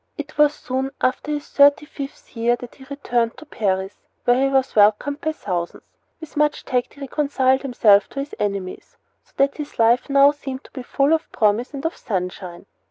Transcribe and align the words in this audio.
It 0.17 0.35
was 0.35 0.55
soon 0.55 0.89
after 0.99 1.29
his 1.29 1.47
thirty 1.47 1.85
fifth 1.85 2.35
year 2.35 2.55
that 2.55 2.73
he 2.73 2.85
returned 2.89 3.37
to 3.37 3.45
Paris, 3.45 3.97
where 4.25 4.41
he 4.47 4.51
was 4.51 4.75
welcomed 4.75 5.21
by 5.21 5.31
thousands. 5.31 5.83
With 6.19 6.35
much 6.35 6.65
tact 6.65 6.95
he 6.95 7.01
reconciled 7.01 7.61
himself 7.61 8.09
to 8.09 8.19
his 8.19 8.33
enemies, 8.39 8.97
so 9.23 9.33
that 9.37 9.57
his 9.57 9.77
life 9.77 10.09
now 10.09 10.31
seemed 10.31 10.63
to 10.63 10.71
be 10.71 10.81
full 10.81 11.13
of 11.13 11.31
promise 11.31 11.75
and 11.75 11.85
of 11.85 11.95
sunshine. 11.95 12.65